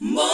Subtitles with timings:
[0.00, 0.33] More.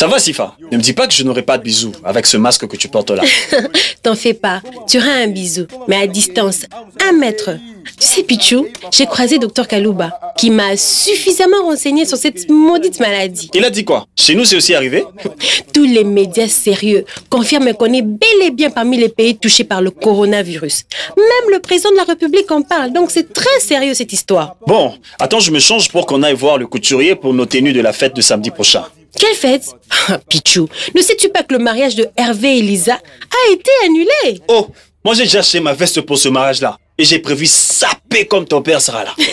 [0.00, 2.38] Ça va, Sifa Ne me dis pas que je n'aurai pas de bisous avec ce
[2.38, 3.22] masque que tu portes là.
[4.02, 6.64] T'en fais pas, tu auras un bisou, mais à distance,
[7.06, 7.50] un mètre.
[7.98, 13.50] Tu sais, Pichou, j'ai croisé Dr Kalouba, qui m'a suffisamment renseigné sur cette maudite maladie.
[13.52, 14.06] Il a dit quoi?
[14.18, 15.04] Chez nous, c'est aussi arrivé?
[15.74, 19.82] Tous les médias sérieux confirment qu'on est bel et bien parmi les pays touchés par
[19.82, 20.84] le coronavirus.
[21.18, 24.56] Même le président de la République en parle, donc c'est très sérieux cette histoire.
[24.66, 27.82] Bon, attends, je me change pour qu'on aille voir le couturier pour nos tenues de
[27.82, 28.86] la fête de samedi prochain.
[29.18, 29.64] Quelle fête
[30.08, 34.40] Ah, Pichou, ne sais-tu pas que le mariage de Hervé et Lisa a été annulé
[34.48, 34.68] Oh,
[35.04, 36.76] moi j'ai déjà acheté ma veste pour ce mariage-là.
[36.98, 39.14] Et j'ai prévu saper comme ton père sera là.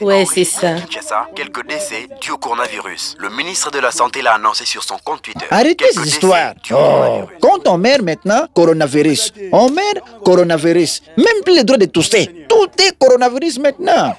[0.00, 0.74] Ouais, c'est ça.
[0.74, 3.16] Kinshasa, quelques décès dus au coronavirus.
[3.18, 5.46] Le ministre de la Santé l'a annoncé sur son compte Twitter.
[5.50, 6.54] Arrêtez Quelques ces décès histoires.
[6.62, 6.80] dus au Oh.
[6.80, 7.28] coronavirus.
[7.40, 9.32] Quand on meurt maintenant, coronavirus.
[9.52, 11.02] On meurt, coronavirus.
[11.16, 12.28] Même plus le droit de tousser.
[12.48, 14.14] Tout est coronavirus maintenant.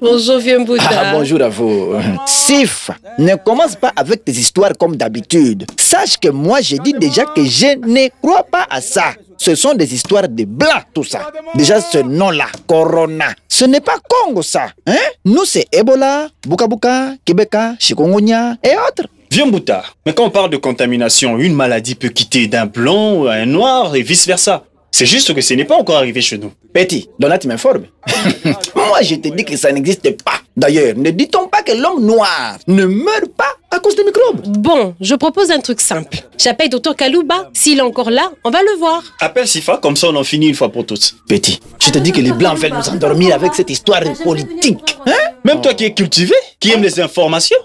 [0.00, 0.82] Bonjour, vieux Bouddha.
[0.90, 1.94] Ah, bonjour à vous.
[2.26, 5.66] Sif, ne commence pas avec tes histoires comme d'habitude.
[5.76, 9.12] Sache que moi, j'ai dit déjà que je ne crois pas à ça.
[9.38, 11.30] Ce sont des histoires de blancs, tout ça.
[11.54, 14.66] Déjà, ce nom-là, Corona, ce n'est pas Congo, ça.
[14.86, 14.94] Hein?
[15.24, 19.08] Nous, c'est Ebola, Buka Buka, Québécois, Chikungunya et autres.
[19.30, 19.82] Viens, Bouta.
[20.06, 23.96] Mais quand on parle de contamination, une maladie peut quitter d'un blanc à un noir
[23.96, 24.64] et vice-versa.
[24.94, 26.52] C'est juste que ce n'est pas encore arrivé chez nous.
[26.72, 27.86] Petit, Donna, tu m'informes.
[28.76, 30.34] Moi, je te dis que ça n'existe pas.
[30.54, 34.58] D'ailleurs, ne dit-on pas que l'homme noir ne meurt pas à cause des microbes?
[34.58, 36.18] Bon, je propose un truc simple.
[36.36, 37.48] J'appelle Dr Kalouba.
[37.54, 39.02] S'il est encore là, on va le voir.
[39.18, 41.14] Appelle Sifa, comme ça on en finit une fois pour toutes.
[41.26, 44.98] Petit, je te dis que les Blancs veulent nous endormir avec cette histoire politique.
[45.06, 45.12] Hein?
[45.44, 47.56] Même toi qui es cultivé, qui aime les informations,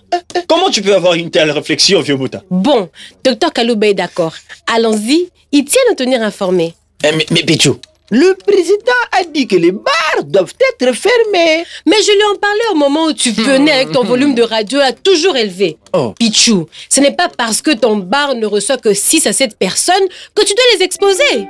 [0.48, 2.90] comment tu peux avoir une telle réflexion, vieux Bouta Bon,
[3.26, 4.34] Dr Kalouba est d'accord.
[4.74, 5.30] Allons-y.
[5.52, 6.74] Il tient à nous tenir informés.
[7.04, 11.64] Eh, mais, mais Pichou, le président a dit que les bars doivent être fermés.
[11.86, 14.80] Mais je lui en parlais au moment où tu venais avec ton volume de radio
[14.80, 15.78] à toujours élevé.
[15.94, 16.14] Oh.
[16.18, 20.08] Pichou, ce n'est pas parce que ton bar ne reçoit que 6 à 7 personnes
[20.34, 21.48] que tu dois les exposer.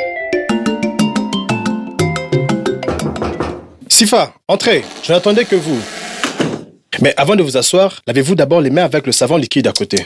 [3.87, 4.83] Sifa, entrez.
[5.03, 5.79] Je n'attendais que vous.
[7.01, 10.05] Mais avant de vous asseoir, lavez-vous d'abord les mains avec le savon liquide à côté.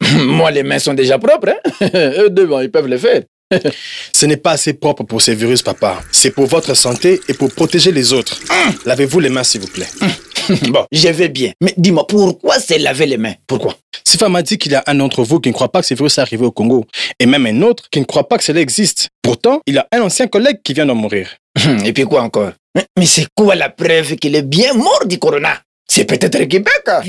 [0.14, 1.48] Moi, les mains sont déjà propres.
[1.48, 3.22] Hein Eux deux, bon, ils peuvent le faire.
[4.14, 6.00] Ce n'est pas assez propre pour ces virus, papa.
[6.12, 8.40] C'est pour votre santé et pour protéger les autres.
[8.84, 9.88] Lavez-vous les mains, s'il vous plaît.
[10.68, 11.52] bon, je vais bien.
[11.60, 13.34] Mais dis-moi, pourquoi c'est laver les mains?
[13.46, 13.74] Pourquoi?
[14.04, 15.94] Sifa m'a dit qu'il y a un d'entre vous qui ne croit pas que ces
[15.94, 16.84] virus sont arrivés au Congo.
[17.18, 19.08] Et même un autre qui ne croit pas que cela existe.
[19.22, 21.36] Pourtant, il a un ancien collègue qui vient d'en mourir.
[21.84, 22.52] Et puis quoi encore?
[22.74, 25.60] Mais, mais c'est quoi la preuve qu'il est bien mort du corona?
[25.92, 26.72] C'est peut-être le Québec.
[26.86, 27.00] hein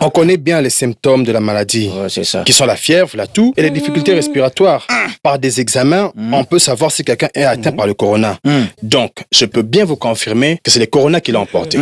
[0.00, 1.88] On connaît bien les symptômes de la maladie.
[1.92, 2.44] Ouais, c'est ça.
[2.44, 4.86] qui sont la fièvre, la toux et les difficultés respiratoires.
[5.20, 8.38] Par des examens, on peut savoir si quelqu'un est atteint par le corona.
[8.84, 11.80] Donc, je peux bien vous confirmer que c'est le corona qui l'a emporté.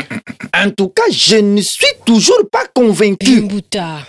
[0.57, 3.45] En tout cas, je ne suis toujours pas convaincu.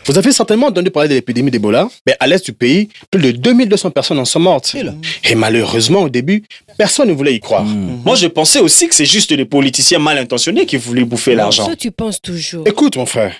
[0.05, 3.31] Vous avez certainement entendu parler de l'épidémie d'Ebola, mais à l'est du pays, plus de
[3.31, 4.75] 2200 personnes en sont mortes.
[5.23, 6.43] Et malheureusement, au début,
[6.77, 7.63] personne ne voulait y croire.
[7.63, 11.67] Moi je pensais aussi que c'est juste des politiciens mal intentionnés qui voulaient bouffer l'argent.
[11.67, 12.67] Ça, tu penses toujours.
[12.67, 13.35] Écoute, mon frère,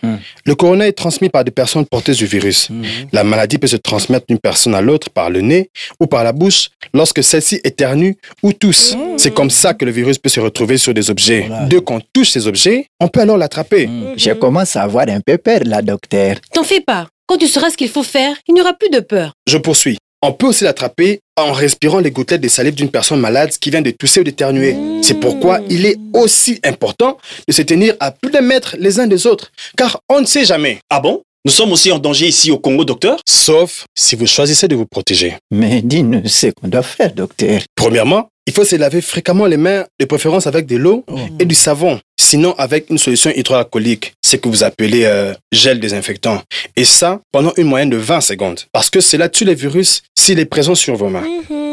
[0.46, 2.70] le corona est transmis par des personnes porteuses du virus.
[3.12, 5.70] La maladie peut se transmettre d'une personne à l'autre par le nez
[6.00, 8.96] ou par la bouche lorsque celle-ci éternue ou tousse.
[9.18, 11.50] C'est comme ça que le virus peut se retrouver sur des objets.
[11.68, 13.90] Dès qu'on touche ces objets, on peut alors l'attraper.
[14.18, 16.36] Je commence à avoir un peu peur, là, docteur.
[16.54, 17.08] T'en fais pas.
[17.26, 19.34] Quand tu sauras ce qu'il faut faire, il n'y aura plus de peur.
[19.48, 19.98] Je poursuis.
[20.26, 23.82] On peut aussi l'attraper en respirant les gouttelettes de salive d'une personne malade qui vient
[23.82, 24.76] de tousser ou d'éternuer.
[25.02, 29.08] C'est pourquoi il est aussi important de se tenir à plus d'un mètre les uns
[29.08, 30.80] des autres, car on ne sait jamais.
[30.90, 31.24] Ah bon?
[31.46, 33.20] Nous sommes aussi en danger ici au Congo, docteur?
[33.28, 35.36] Sauf si vous choisissez de vous protéger.
[35.52, 37.60] Mais dis-nous ce qu'on doit faire, docteur.
[37.76, 41.04] Premièrement, il faut se laver fréquemment les mains, de préférence avec de l'eau
[41.40, 46.42] et du savon, sinon avec une solution hydroalcoolique, ce que vous appelez euh, gel désinfectant.
[46.76, 50.40] Et ça pendant une moyenne de 20 secondes, parce que cela tue les virus s'il
[50.40, 51.26] est présent sur vos mains.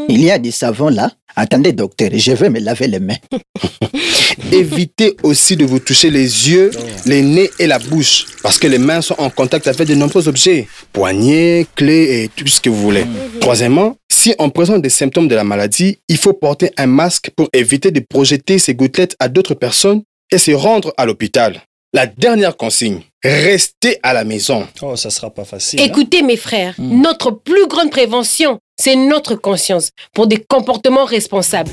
[0.09, 3.17] Il y a du savon là Attendez, docteur, je vais me laver les mains.
[4.53, 6.71] Évitez aussi de vous toucher les yeux,
[7.07, 10.27] les nez et la bouche, parce que les mains sont en contact avec de nombreux
[10.27, 13.05] objets, poignets, clés et tout ce que vous voulez.
[13.41, 17.49] Troisièmement, si on présente des symptômes de la maladie, il faut porter un masque pour
[17.53, 21.61] éviter de projeter ces gouttelettes à d'autres personnes et se rendre à l'hôpital.
[21.93, 24.69] La dernière consigne, restez à la maison.
[24.81, 25.81] Oh, ça sera pas facile.
[25.81, 31.73] Écoutez, mes frères, notre plus grande prévention, c'est notre conscience pour des comportements responsables.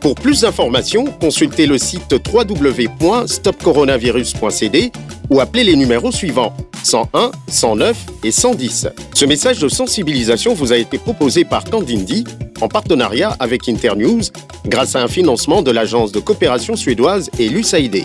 [0.00, 4.92] Pour plus d'informations, consultez le site www.stopcoronavirus.cd
[5.28, 8.86] ou appelez les numéros suivants 101, 109 et 110.
[9.14, 12.22] Ce message de sensibilisation vous a été proposé par Candindi
[12.62, 14.22] en partenariat avec Internews
[14.66, 18.04] grâce à un financement de l'agence de coopération suédoise et l'USAID.